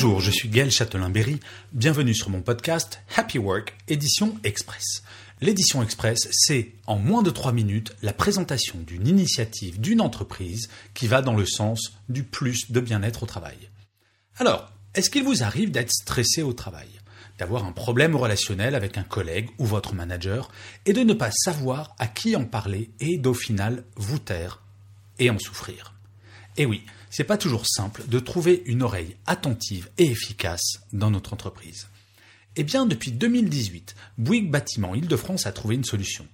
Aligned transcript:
Bonjour, 0.00 0.20
je 0.20 0.30
suis 0.30 0.48
Gaël 0.48 0.70
Châtelain-Berry. 0.70 1.40
Bienvenue 1.72 2.14
sur 2.14 2.30
mon 2.30 2.40
podcast 2.40 3.00
Happy 3.16 3.36
Work, 3.36 3.74
édition 3.88 4.38
Express. 4.44 5.02
L'édition 5.40 5.82
Express, 5.82 6.28
c'est 6.30 6.70
en 6.86 7.00
moins 7.00 7.24
de 7.24 7.30
3 7.30 7.50
minutes 7.50 7.96
la 8.00 8.12
présentation 8.12 8.78
d'une 8.78 9.08
initiative 9.08 9.80
d'une 9.80 10.00
entreprise 10.00 10.68
qui 10.94 11.08
va 11.08 11.20
dans 11.20 11.34
le 11.34 11.44
sens 11.44 11.94
du 12.08 12.22
plus 12.22 12.70
de 12.70 12.78
bien-être 12.78 13.24
au 13.24 13.26
travail. 13.26 13.56
Alors, 14.36 14.70
est-ce 14.94 15.10
qu'il 15.10 15.24
vous 15.24 15.42
arrive 15.42 15.72
d'être 15.72 15.90
stressé 15.90 16.44
au 16.44 16.52
travail, 16.52 16.90
d'avoir 17.40 17.64
un 17.64 17.72
problème 17.72 18.14
relationnel 18.14 18.76
avec 18.76 18.98
un 18.98 19.02
collègue 19.02 19.50
ou 19.58 19.66
votre 19.66 19.96
manager 19.96 20.48
et 20.86 20.92
de 20.92 21.02
ne 21.02 21.12
pas 21.12 21.32
savoir 21.32 21.96
à 21.98 22.06
qui 22.06 22.36
en 22.36 22.44
parler 22.44 22.92
et 23.00 23.18
d'au 23.18 23.34
final 23.34 23.82
vous 23.96 24.20
taire 24.20 24.62
et 25.18 25.28
en 25.28 25.40
souffrir? 25.40 25.94
Eh 26.56 26.66
oui, 26.66 26.84
c'est 27.10 27.24
pas 27.24 27.38
toujours 27.38 27.66
simple 27.66 28.04
de 28.08 28.18
trouver 28.18 28.62
une 28.66 28.82
oreille 28.82 29.16
attentive 29.26 29.88
et 29.98 30.04
efficace 30.04 30.80
dans 30.92 31.10
notre 31.10 31.32
entreprise. 31.32 31.86
Eh 32.56 32.64
bien, 32.64 32.86
depuis 32.86 33.12
2018, 33.12 33.94
Bouygues 34.18 34.50
Bâtiment 34.50 34.94
Île-de-France 34.94 35.46
a 35.46 35.52
trouvé 35.52 35.76
une 35.76 35.84
solution. 35.84 36.26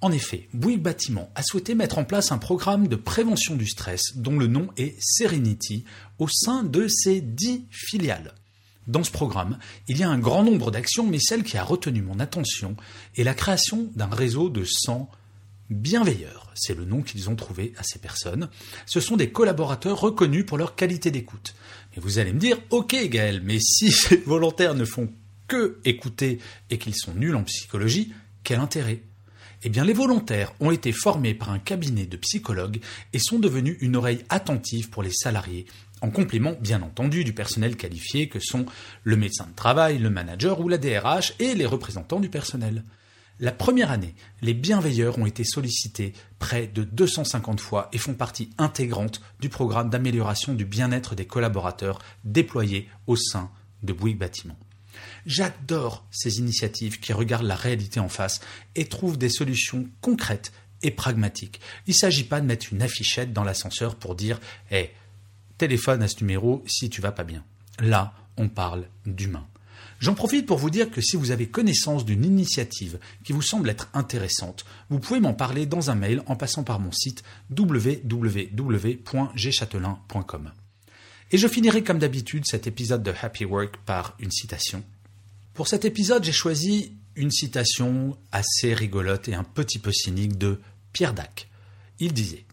En 0.00 0.12
effet, 0.12 0.48
Bouygues 0.54 0.82
Bâtiment 0.82 1.30
a 1.34 1.42
souhaité 1.42 1.74
mettre 1.74 1.98
en 1.98 2.04
place 2.04 2.30
un 2.30 2.38
programme 2.38 2.88
de 2.88 2.96
prévention 2.96 3.56
du 3.56 3.66
stress 3.66 4.16
dont 4.16 4.38
le 4.38 4.46
nom 4.46 4.68
est 4.76 4.96
Serenity 5.00 5.84
au 6.18 6.28
sein 6.28 6.62
de 6.62 6.86
ses 6.88 7.20
dix 7.20 7.64
filiales. 7.70 8.34
Dans 8.86 9.04
ce 9.04 9.10
programme, 9.10 9.58
il 9.88 9.98
y 9.98 10.02
a 10.02 10.08
un 10.08 10.18
grand 10.18 10.44
nombre 10.44 10.70
d'actions, 10.70 11.06
mais 11.06 11.18
celle 11.18 11.42
qui 11.42 11.58
a 11.58 11.64
retenu 11.64 12.00
mon 12.00 12.20
attention 12.20 12.76
est 13.16 13.24
la 13.24 13.34
création 13.34 13.90
d'un 13.96 14.08
réseau 14.08 14.48
de 14.48 14.64
100 14.64 15.10
bienveilleurs. 15.70 16.50
C'est 16.54 16.76
le 16.76 16.84
nom 16.84 17.02
qu'ils 17.02 17.30
ont 17.30 17.36
trouvé 17.36 17.72
à 17.78 17.82
ces 17.82 17.98
personnes. 17.98 18.48
Ce 18.86 19.00
sont 19.00 19.16
des 19.16 19.30
collaborateurs 19.30 20.00
reconnus 20.00 20.46
pour 20.46 20.58
leur 20.58 20.74
qualité 20.74 21.10
d'écoute. 21.10 21.54
Et 21.96 22.00
vous 22.00 22.18
allez 22.18 22.32
me 22.32 22.38
dire, 22.38 22.58
ok 22.70 22.94
Gaël, 23.08 23.40
mais 23.42 23.58
si 23.60 23.90
ces 23.92 24.18
volontaires 24.18 24.74
ne 24.74 24.84
font 24.84 25.08
que 25.46 25.78
écouter 25.84 26.38
et 26.70 26.78
qu'ils 26.78 26.96
sont 26.96 27.14
nuls 27.14 27.36
en 27.36 27.44
psychologie, 27.44 28.12
quel 28.44 28.60
intérêt? 28.60 29.02
Eh 29.64 29.70
bien, 29.70 29.84
les 29.84 29.92
volontaires 29.92 30.52
ont 30.60 30.70
été 30.70 30.92
formés 30.92 31.34
par 31.34 31.50
un 31.50 31.58
cabinet 31.58 32.06
de 32.06 32.16
psychologues 32.16 32.80
et 33.12 33.18
sont 33.18 33.40
devenus 33.40 33.76
une 33.80 33.96
oreille 33.96 34.24
attentive 34.28 34.88
pour 34.88 35.02
les 35.02 35.10
salariés, 35.12 35.66
en 36.00 36.10
complément, 36.10 36.54
bien 36.60 36.82
entendu, 36.82 37.24
du 37.24 37.32
personnel 37.32 37.76
qualifié 37.76 38.28
que 38.28 38.38
sont 38.38 38.66
le 39.02 39.16
médecin 39.16 39.46
de 39.46 39.54
travail, 39.56 39.98
le 39.98 40.10
manager 40.10 40.60
ou 40.60 40.68
la 40.68 40.78
DRH 40.78 41.34
et 41.40 41.54
les 41.54 41.66
représentants 41.66 42.20
du 42.20 42.28
personnel. 42.28 42.84
La 43.40 43.52
première 43.52 43.92
année, 43.92 44.16
les 44.42 44.54
bienveilleurs 44.54 45.16
ont 45.18 45.26
été 45.26 45.44
sollicités 45.44 46.12
près 46.40 46.66
de 46.66 46.82
250 46.82 47.60
fois 47.60 47.88
et 47.92 47.98
font 47.98 48.14
partie 48.14 48.50
intégrante 48.58 49.20
du 49.38 49.48
programme 49.48 49.90
d'amélioration 49.90 50.54
du 50.54 50.64
bien-être 50.64 51.14
des 51.14 51.26
collaborateurs 51.26 52.00
déployé 52.24 52.88
au 53.06 53.14
sein 53.14 53.50
de 53.84 53.92
Bouygues 53.92 54.18
Bâtiment. 54.18 54.58
J'adore 55.24 56.04
ces 56.10 56.38
initiatives 56.40 56.98
qui 56.98 57.12
regardent 57.12 57.46
la 57.46 57.54
réalité 57.54 58.00
en 58.00 58.08
face 58.08 58.40
et 58.74 58.86
trouvent 58.86 59.18
des 59.18 59.28
solutions 59.28 59.88
concrètes 60.00 60.52
et 60.82 60.90
pragmatiques. 60.90 61.60
Il 61.86 61.90
ne 61.90 61.96
s'agit 61.96 62.24
pas 62.24 62.40
de 62.40 62.46
mettre 62.46 62.72
une 62.72 62.82
affichette 62.82 63.32
dans 63.32 63.44
l'ascenseur 63.44 63.94
pour 63.94 64.16
dire 64.16 64.40
Hé, 64.72 64.90
téléphone 65.58 66.02
à 66.02 66.08
ce 66.08 66.20
numéro 66.20 66.64
si 66.66 66.90
tu 66.90 67.00
vas 67.00 67.12
pas 67.12 67.24
bien. 67.24 67.44
Là, 67.78 68.14
on 68.36 68.48
parle 68.48 68.88
d'humain. 69.06 69.46
J'en 69.98 70.14
profite 70.14 70.46
pour 70.46 70.58
vous 70.58 70.70
dire 70.70 70.90
que 70.90 71.00
si 71.00 71.16
vous 71.16 71.30
avez 71.30 71.48
connaissance 71.48 72.04
d'une 72.04 72.24
initiative 72.24 72.98
qui 73.24 73.32
vous 73.32 73.42
semble 73.42 73.68
être 73.68 73.90
intéressante, 73.94 74.64
vous 74.90 75.00
pouvez 75.00 75.20
m'en 75.20 75.34
parler 75.34 75.66
dans 75.66 75.90
un 75.90 75.94
mail 75.94 76.22
en 76.26 76.36
passant 76.36 76.62
par 76.62 76.80
mon 76.80 76.92
site 76.92 77.22
www.gchatelain.com. 77.56 80.52
Et 81.30 81.38
je 81.38 81.48
finirai 81.48 81.82
comme 81.82 81.98
d'habitude 81.98 82.46
cet 82.46 82.66
épisode 82.66 83.02
de 83.02 83.12
Happy 83.20 83.44
Work 83.44 83.76
par 83.84 84.14
une 84.18 84.30
citation 84.30 84.82
pour 85.58 85.66
cet 85.66 85.84
épisode, 85.84 86.22
j'ai 86.22 86.30
choisi 86.30 86.92
une 87.16 87.32
citation 87.32 88.16
assez 88.30 88.74
rigolote 88.74 89.26
et 89.26 89.34
un 89.34 89.42
petit 89.42 89.80
peu 89.80 89.90
cynique 89.90 90.38
de 90.38 90.60
Pierre 90.92 91.14
Dac. 91.14 91.48
Il 91.98 92.12
disait 92.12 92.44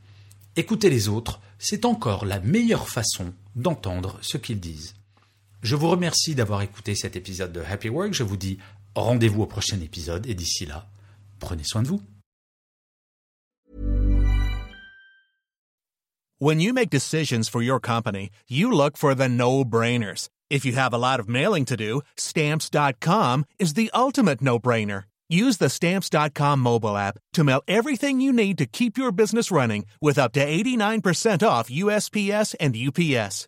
Écouter 0.56 0.90
les 0.90 1.08
autres, 1.08 1.40
c'est 1.60 1.86
encore 1.86 2.26
la 2.26 2.40
meilleure 2.40 2.90
façon 2.90 3.32
d'entendre 3.56 4.18
ce 4.24 4.38
qu'ils 4.38 4.60
disent. 4.60 4.96
Je 5.66 5.76
vous 5.76 5.90
remercie 5.90 6.36
d'avoir 6.36 6.62
écouté 6.62 6.94
cet 6.94 7.16
épisode 7.16 7.52
de 7.52 7.60
Happy 7.60 7.90
Work. 7.90 8.14
Je 8.14 8.22
vous 8.22 8.38
dis 8.38 8.60
rendez-vous 8.94 9.42
au 9.42 9.46
prochain 9.48 9.80
épisode 9.82 10.28
et 10.28 10.36
d'ici 10.36 10.68
là, 10.68 10.86
prenez 11.40 11.64
soin 11.64 11.82
de 11.82 11.88
vous. 11.88 12.04
When 16.38 16.62
you 16.62 16.72
make 16.72 16.92
decisions 16.92 17.50
for 17.50 17.64
your 17.64 17.80
company, 17.80 18.30
you 18.48 18.70
look 18.70 18.96
for 18.96 19.16
the 19.16 19.28
no-brainers. 19.28 20.30
If 20.52 20.66
you 20.66 20.74
have 20.74 20.94
a 20.94 21.00
lot 21.00 21.20
of 21.20 21.28
mailing 21.28 21.66
to 21.66 21.76
do, 21.76 22.04
stamps.com 22.16 23.46
is 23.58 23.74
the 23.74 23.90
ultimate 23.92 24.44
no 24.44 24.60
brainer. 24.60 25.06
Use 25.30 25.58
the 25.58 25.70
stamps.com 25.70 26.60
mobile 26.60 26.96
app 26.96 27.18
to 27.34 27.44
mail 27.44 27.64
everything 27.68 28.22
you 28.22 28.32
need 28.32 28.60
to 28.60 28.68
keep 28.68 29.00
your 29.00 29.12
business 29.12 29.50
running 29.50 29.88
with 30.00 30.20
up 30.20 30.32
to 30.34 30.46
89% 30.46 31.42
off 31.44 31.72
USPS 31.72 32.54
and 32.60 32.76
UPS. 32.76 33.48